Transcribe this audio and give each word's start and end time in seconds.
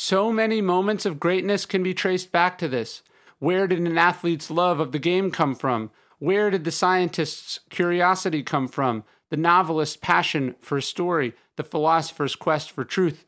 So 0.00 0.32
many 0.32 0.60
moments 0.60 1.04
of 1.06 1.18
greatness 1.18 1.66
can 1.66 1.82
be 1.82 1.92
traced 1.92 2.30
back 2.30 2.56
to 2.58 2.68
this. 2.68 3.02
Where 3.40 3.66
did 3.66 3.80
an 3.80 3.98
athlete's 3.98 4.48
love 4.48 4.78
of 4.78 4.92
the 4.92 5.00
game 5.00 5.32
come 5.32 5.56
from? 5.56 5.90
Where 6.20 6.50
did 6.50 6.62
the 6.62 6.70
scientist's 6.70 7.58
curiosity 7.68 8.44
come 8.44 8.68
from? 8.68 9.02
The 9.30 9.36
novelist's 9.36 9.96
passion 9.96 10.54
for 10.60 10.80
story? 10.80 11.34
The 11.56 11.64
philosopher's 11.64 12.36
quest 12.36 12.70
for 12.70 12.84
truth? 12.84 13.24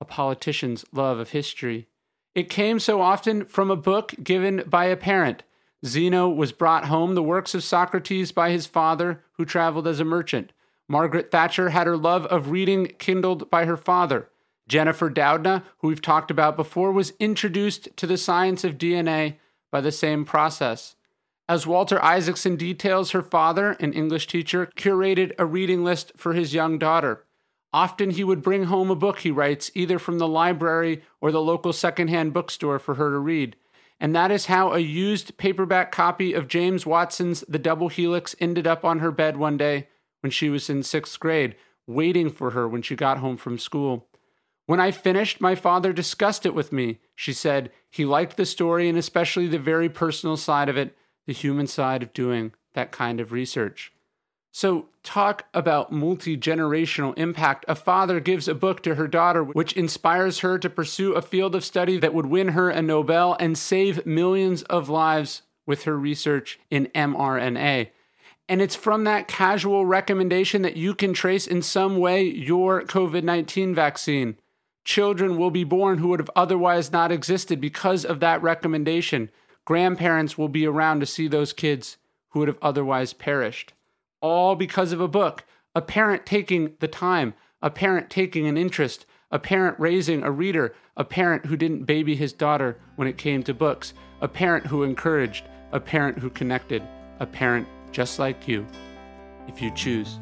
A 0.00 0.04
politician's 0.04 0.84
love 0.92 1.18
of 1.18 1.30
history? 1.30 1.88
It 2.32 2.48
came 2.48 2.78
so 2.78 3.00
often 3.00 3.44
from 3.44 3.68
a 3.68 3.74
book 3.74 4.14
given 4.22 4.62
by 4.68 4.84
a 4.84 4.96
parent. 4.96 5.42
Zeno 5.84 6.28
was 6.28 6.52
brought 6.52 6.84
home 6.84 7.16
the 7.16 7.24
works 7.24 7.56
of 7.56 7.64
Socrates 7.64 8.30
by 8.30 8.52
his 8.52 8.66
father, 8.66 9.24
who 9.32 9.44
traveled 9.44 9.88
as 9.88 9.98
a 9.98 10.04
merchant. 10.04 10.52
Margaret 10.86 11.32
Thatcher 11.32 11.70
had 11.70 11.88
her 11.88 11.96
love 11.96 12.24
of 12.26 12.52
reading 12.52 12.86
kindled 13.00 13.50
by 13.50 13.64
her 13.64 13.76
father. 13.76 14.28
Jennifer 14.68 15.10
Doudna, 15.10 15.64
who 15.78 15.88
we've 15.88 16.02
talked 16.02 16.30
about 16.30 16.56
before, 16.56 16.92
was 16.92 17.14
introduced 17.18 17.88
to 17.96 18.06
the 18.06 18.18
science 18.18 18.62
of 18.64 18.78
DNA 18.78 19.36
by 19.72 19.80
the 19.80 19.90
same 19.90 20.24
process. 20.24 20.94
As 21.48 21.66
Walter 21.66 22.02
Isaacson 22.04 22.56
details, 22.56 23.12
her 23.12 23.22
father, 23.22 23.72
an 23.80 23.94
English 23.94 24.26
teacher, 24.26 24.70
curated 24.76 25.32
a 25.38 25.46
reading 25.46 25.82
list 25.82 26.12
for 26.16 26.34
his 26.34 26.52
young 26.52 26.78
daughter. 26.78 27.24
Often 27.72 28.10
he 28.10 28.24
would 28.24 28.42
bring 28.42 28.64
home 28.64 28.90
a 28.90 28.94
book, 28.94 29.20
he 29.20 29.30
writes, 29.30 29.70
either 29.74 29.98
from 29.98 30.18
the 30.18 30.28
library 30.28 31.02
or 31.20 31.32
the 31.32 31.40
local 31.40 31.72
secondhand 31.72 32.34
bookstore 32.34 32.78
for 32.78 32.94
her 32.94 33.10
to 33.10 33.18
read. 33.18 33.56
And 33.98 34.14
that 34.14 34.30
is 34.30 34.46
how 34.46 34.72
a 34.72 34.78
used 34.78 35.38
paperback 35.38 35.90
copy 35.90 36.34
of 36.34 36.48
James 36.48 36.86
Watson's 36.86 37.42
The 37.48 37.58
Double 37.58 37.88
Helix 37.88 38.36
ended 38.38 38.66
up 38.66 38.84
on 38.84 39.00
her 39.00 39.10
bed 39.10 39.38
one 39.38 39.56
day 39.56 39.88
when 40.20 40.30
she 40.30 40.50
was 40.50 40.68
in 40.68 40.82
sixth 40.82 41.18
grade, 41.18 41.56
waiting 41.86 42.30
for 42.30 42.50
her 42.50 42.68
when 42.68 42.82
she 42.82 42.94
got 42.94 43.18
home 43.18 43.38
from 43.38 43.58
school. 43.58 44.06
When 44.68 44.80
I 44.80 44.90
finished, 44.90 45.40
my 45.40 45.54
father 45.54 45.94
discussed 45.94 46.44
it 46.44 46.52
with 46.52 46.72
me. 46.72 46.98
She 47.14 47.32
said 47.32 47.72
he 47.88 48.04
liked 48.04 48.36
the 48.36 48.44
story 48.44 48.86
and 48.86 48.98
especially 48.98 49.46
the 49.46 49.58
very 49.58 49.88
personal 49.88 50.36
side 50.36 50.68
of 50.68 50.76
it, 50.76 50.94
the 51.26 51.32
human 51.32 51.66
side 51.66 52.02
of 52.02 52.12
doing 52.12 52.52
that 52.74 52.92
kind 52.92 53.18
of 53.18 53.32
research. 53.32 53.94
So, 54.52 54.90
talk 55.02 55.46
about 55.54 55.90
multi 55.90 56.36
generational 56.36 57.16
impact. 57.16 57.64
A 57.66 57.74
father 57.74 58.20
gives 58.20 58.46
a 58.46 58.54
book 58.54 58.82
to 58.82 58.96
her 58.96 59.08
daughter, 59.08 59.42
which 59.42 59.72
inspires 59.72 60.40
her 60.40 60.58
to 60.58 60.68
pursue 60.68 61.14
a 61.14 61.22
field 61.22 61.54
of 61.54 61.64
study 61.64 61.96
that 61.96 62.12
would 62.12 62.26
win 62.26 62.48
her 62.48 62.68
a 62.68 62.82
Nobel 62.82 63.38
and 63.40 63.56
save 63.56 64.04
millions 64.04 64.64
of 64.64 64.90
lives 64.90 65.40
with 65.64 65.84
her 65.84 65.98
research 65.98 66.60
in 66.70 66.88
mRNA. 66.94 67.88
And 68.50 68.60
it's 68.60 68.76
from 68.76 69.04
that 69.04 69.28
casual 69.28 69.86
recommendation 69.86 70.60
that 70.60 70.76
you 70.76 70.94
can 70.94 71.14
trace 71.14 71.46
in 71.46 71.62
some 71.62 71.96
way 71.96 72.22
your 72.22 72.82
COVID 72.82 73.22
19 73.22 73.74
vaccine 73.74 74.36
children 74.88 75.36
will 75.36 75.50
be 75.50 75.64
born 75.64 75.98
who 75.98 76.08
would 76.08 76.18
have 76.18 76.30
otherwise 76.34 76.90
not 76.90 77.12
existed 77.12 77.60
because 77.60 78.06
of 78.06 78.20
that 78.20 78.42
recommendation. 78.42 79.30
Grandparents 79.66 80.38
will 80.38 80.48
be 80.48 80.66
around 80.66 80.98
to 80.98 81.04
see 81.04 81.28
those 81.28 81.52
kids 81.52 81.98
who 82.30 82.38
would 82.38 82.48
have 82.48 82.56
otherwise 82.62 83.12
perished. 83.12 83.74
All 84.22 84.56
because 84.56 84.90
of 84.90 84.98
a 84.98 85.06
book, 85.06 85.44
a 85.74 85.82
parent 85.82 86.24
taking 86.24 86.72
the 86.80 86.88
time, 86.88 87.34
a 87.60 87.68
parent 87.68 88.08
taking 88.08 88.46
an 88.46 88.56
interest, 88.56 89.04
a 89.30 89.38
parent 89.38 89.78
raising 89.78 90.22
a 90.22 90.30
reader, 90.30 90.74
a 90.96 91.04
parent 91.04 91.44
who 91.44 91.56
didn't 91.58 91.84
baby 91.84 92.16
his 92.16 92.32
daughter 92.32 92.78
when 92.96 93.06
it 93.06 93.18
came 93.18 93.42
to 93.42 93.52
books, 93.52 93.92
a 94.22 94.26
parent 94.26 94.68
who 94.68 94.84
encouraged, 94.84 95.44
a 95.70 95.80
parent 95.80 96.18
who 96.18 96.30
connected, 96.30 96.82
a 97.20 97.26
parent 97.26 97.68
just 97.92 98.18
like 98.18 98.48
you, 98.48 98.66
if 99.48 99.60
you 99.60 99.70
choose. 99.74 100.18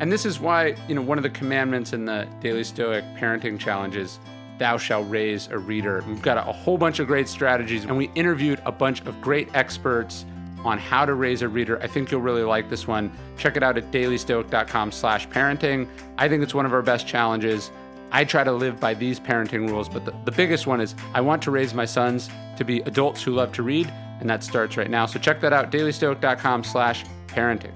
And 0.00 0.10
this 0.10 0.24
is 0.24 0.40
why, 0.40 0.74
you 0.88 0.94
know, 0.94 1.02
one 1.02 1.18
of 1.18 1.22
the 1.22 1.30
commandments 1.30 1.92
in 1.92 2.06
the 2.06 2.26
Daily 2.40 2.64
Stoic 2.64 3.04
parenting 3.16 3.58
challenges 3.58 4.18
thou 4.60 4.76
shalt 4.76 5.08
raise 5.08 5.48
a 5.48 5.58
reader. 5.58 6.04
We've 6.06 6.20
got 6.20 6.36
a, 6.36 6.46
a, 6.46 6.52
whole 6.52 6.76
bunch 6.76 6.98
of 6.98 7.06
great 7.06 7.28
strategies, 7.28 7.84
and 7.84 7.96
we 7.96 8.10
interviewed 8.14 8.60
a 8.66 8.70
bunch 8.72 9.00
of 9.06 9.18
great 9.20 9.48
experts 9.54 10.26
on 10.64 10.78
how 10.78 11.06
to 11.06 11.14
raise 11.14 11.40
a 11.40 11.48
reader. 11.48 11.82
I 11.82 11.86
think 11.86 12.10
you'll 12.10 12.20
really 12.20 12.42
like 12.42 12.68
this 12.68 12.86
one. 12.86 13.10
Check 13.38 13.56
it 13.56 13.62
out 13.62 13.78
at 13.78 13.90
dailystoic.com 13.90 14.92
slash 14.92 15.26
parenting. 15.28 15.88
I 16.18 16.28
think 16.28 16.42
it's 16.42 16.52
one 16.52 16.66
of 16.66 16.74
our 16.74 16.82
best 16.82 17.06
challenges. 17.06 17.70
I 18.12 18.24
try 18.24 18.44
to 18.44 18.52
live 18.52 18.78
by 18.78 18.92
these 18.92 19.18
parenting 19.18 19.66
rules, 19.68 19.88
but 19.88 20.04
the, 20.04 20.14
the 20.26 20.32
biggest 20.32 20.66
one 20.66 20.82
is 20.82 20.94
I 21.14 21.22
want 21.22 21.42
to 21.44 21.50
raise 21.50 21.72
my 21.72 21.86
sons 21.86 22.28
to 22.58 22.64
be 22.64 22.80
adults 22.80 23.22
who 23.22 23.32
love 23.32 23.52
to 23.52 23.62
read, 23.62 23.90
and 24.20 24.28
that 24.28 24.44
starts 24.44 24.76
right 24.76 24.90
now. 24.90 25.06
So 25.06 25.18
check 25.18 25.40
that 25.40 25.54
out, 25.54 25.72
dailystoic.com 25.72 26.64
slash 26.64 27.06
parenting. 27.28 27.72